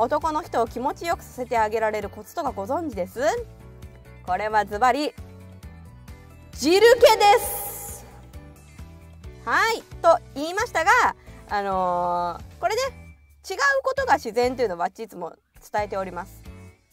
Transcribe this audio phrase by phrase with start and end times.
[0.00, 3.20] 男の人を気持ちよくさせてあげられるコツとかご存知です？
[4.24, 5.12] これはズバリ
[6.52, 8.06] 汁気です。
[9.44, 10.90] はいと言いましたが
[11.50, 12.82] あのー、これね
[13.48, 15.34] 違うことが自然というのはいつも
[15.72, 16.42] 伝えております。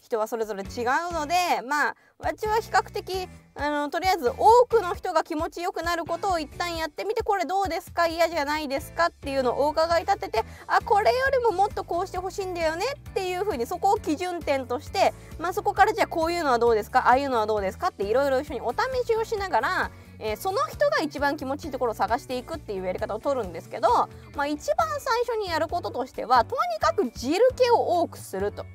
[0.06, 1.34] 人はそれぞれ違うので
[1.68, 8.08] まあわちは比較的あのとりあえず多くの人が気持ちよくなることを一旦やってみてこれどうですか？
[8.08, 17.08] 嫌じゃないですかっていうのをお伺い立ててあこれよりももっとこうしてほしいんだよねっていうふうにそこを基準点として、まあ、そこからじゃあこういうのはどうですか？
[17.08, 17.88] ああいうのはどうですか？
[17.88, 23.90] っていろいろ一緒にお試しをしながらえー、その人が一番気持ちいいところを探していくっていうやり方を取るんですけど、
[24.34, 28.66] まあ、一番最初にやることとしてはとにかく汁気を多くすると。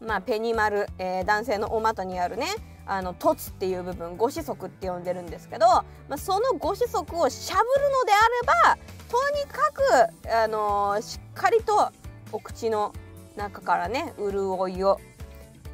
[0.00, 2.46] まあ、ペニマル、えー、男性のお股にあるね
[2.86, 8.78] あの凸っていう部分ご子息って呼んでるんですけど、まあ、そのご子息をしゃぶるのであれば
[9.08, 11.90] とにかく、あのー、しっかりと
[12.32, 12.92] お口の
[13.36, 15.00] 中からね潤いを、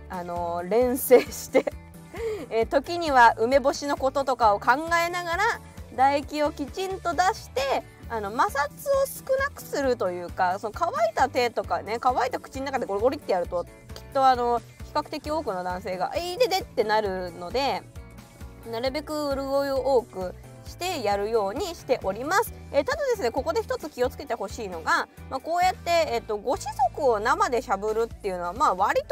[0.08, 1.72] あのー、連成して
[2.50, 4.72] えー、時には梅干しのこととかを考
[5.06, 5.42] えながら
[5.90, 13.66] 唾液をきちんと出してあの摩擦を少なくするというかその乾いた手とかね乾いた口の中でゴリゴリってやると
[14.12, 17.82] とあの比較的多くの男性が「えいでで」ってなるので
[18.70, 20.34] なるべく潤いを多く
[20.66, 29.02] してやるようにしております、えー、ただですねここで一つ気をつけてほしいのが、まあ、こうやって、えーと、ご子息を生でしゃぶるっていうのはまあ割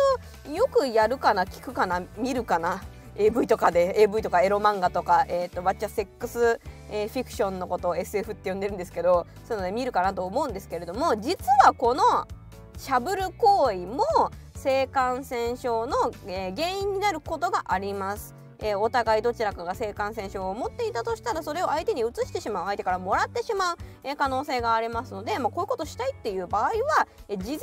[0.47, 2.83] とよくやるかな聞くかな見るかな
[3.17, 12.27] AV とかで AV とかエロ漫画とか、えーと、バッチャセックスえー、フィクションのことを SF って呼んでるんですけどそういうので見るかなと思うんですけれども実はこの
[12.77, 14.05] しゃぶる行為も
[14.61, 18.34] 性感染症の、えー、原因になることがあります。
[18.62, 26.70] え、お互いどちらかが性感染症を持っていたとしたらそれを相手に移してしまう相手からもらってしまう、え、可能性がありますので、まあ、こういうことしたいっていう場合は、
[27.28, 27.61] え、事前に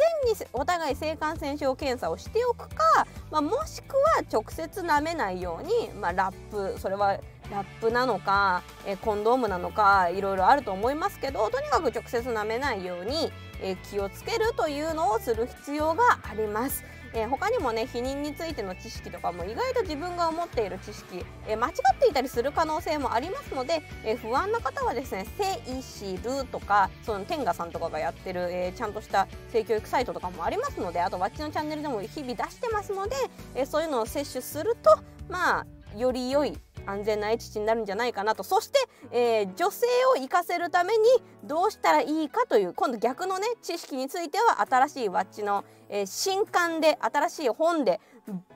[0.53, 7.19] お互い性感染症検査をしておくか、まあ、もしくは直接舐めないように、まあ、ラップそれは
[7.51, 16.83] ラップなのか、えコンドームなのかいろいろあると思いますけどとにかく直接舐めないように、え気をつけるというのをする必要があります。
[17.13, 33.15] えー、他にもね避妊についての知識とかも意外と自分が思っている知識、えー、間違っていたりする可能性もありますので、えー、不安な方はですね「性知る」とかその天下さんとかがやってる、えちゃんとした性教育サイトとかもありますのであとわっちのチャンネルでも日々出してますので、
[33.55, 34.99] えそういうのを摂取すると
[35.29, 35.65] まあ
[35.97, 38.79] より良い安全な父になるんじゃないかなとそして、
[39.11, 41.03] えー、女性を生かせるために
[41.43, 47.99] どうしたらいいかという今度逆のね知識については新しいワッチの、えー、新刊で新しい本で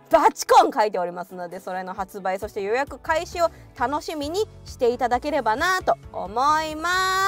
[0.10, 3.50] バチコン書いておりますのでそれの発売そして予約開始を
[3.80, 7.22] 楽しみにしていただければなと思います。